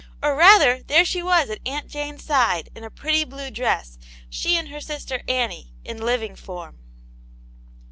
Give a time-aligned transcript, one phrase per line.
[0.23, 3.99] Or rather, there she was at Aunt Jane*s side, in a pretty blue dress;
[4.31, 6.79] she and her sister Annie, in living form.